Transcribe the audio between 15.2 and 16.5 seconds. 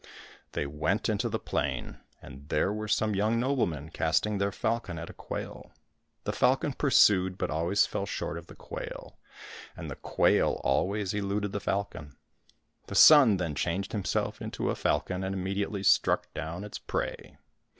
and immediately struck